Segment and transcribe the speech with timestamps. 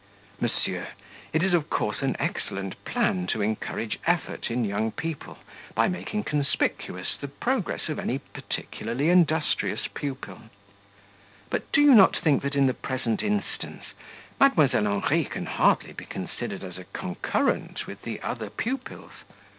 [0.39, 0.87] "Monsieur,
[1.31, 5.37] it is of course an excellent plan to encourage effort in young people
[5.75, 10.41] by making conspicuous the progress of any particularly industrious pupil;
[11.51, 13.83] but do you not think that in the present instance,
[14.41, 14.73] Mdlle.
[15.03, 19.11] Henri can hardly be considered as a concurrent with the other pupils?